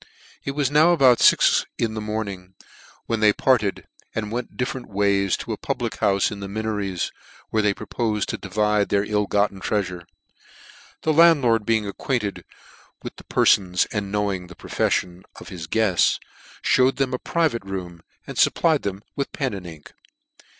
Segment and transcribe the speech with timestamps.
[0.43, 2.55] It was now about fix in the morning,
[3.05, 3.85] when they parted,
[4.15, 7.11] and went dif ferent ways to a public houfe in the Minorits^
[7.51, 10.05] where they propo'fed to divide their ill gotten treafure.
[11.03, 12.45] The landlord being acquainted
[13.03, 16.19] with the perfons, and knowing the profefllon of" his guefts,
[16.63, 19.93] fhewed them a private room, and fupplied them with pen and ink.